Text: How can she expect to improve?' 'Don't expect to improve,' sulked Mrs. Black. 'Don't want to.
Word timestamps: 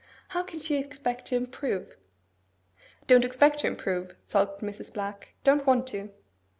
How 0.29 0.41
can 0.41 0.59
she 0.59 0.79
expect 0.79 1.27
to 1.27 1.35
improve?' 1.35 1.95
'Don't 3.05 3.23
expect 3.23 3.59
to 3.59 3.67
improve,' 3.67 4.15
sulked 4.25 4.63
Mrs. 4.63 4.91
Black. 4.91 5.35
'Don't 5.43 5.67
want 5.67 5.85
to. 5.89 6.09